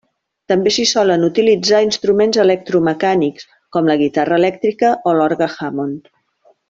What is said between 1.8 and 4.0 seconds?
instruments electromecànics com la